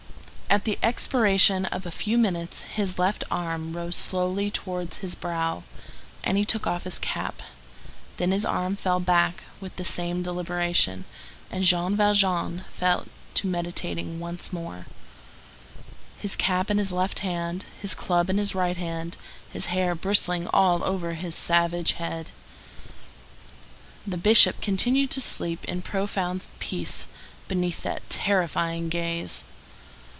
[0.53, 5.63] At the expiration of a few minutes his left arm rose slowly towards his brow,
[6.25, 7.41] and he took off his cap;
[8.17, 11.05] then his arm fell back with the same deliberation,
[11.49, 14.87] and Jean Valjean fell to meditating once more,
[16.17, 19.15] his cap in his left hand, his club in his right hand,
[19.53, 22.29] his hair bristling all over his savage head.
[24.05, 27.07] The Bishop continued to sleep in profound peace
[27.47, 29.45] beneath that terrifying gaze.